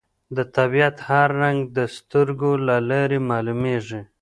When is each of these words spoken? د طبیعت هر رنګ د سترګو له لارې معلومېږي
د 0.35 0.39
طبیعت 0.55 0.95
هر 1.09 1.29
رنګ 1.41 1.57
د 1.77 1.79
سترګو 1.97 2.51
له 2.67 2.75
لارې 2.89 3.19
معلومېږي 3.29 4.01